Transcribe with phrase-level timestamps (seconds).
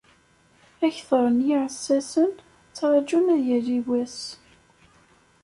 [0.85, 4.19] Akter n yiɛessasen yettraǧun ad yali wass.